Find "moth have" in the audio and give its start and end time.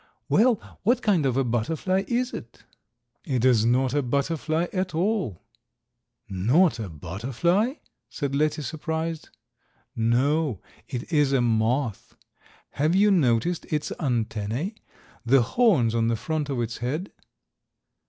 11.41-12.95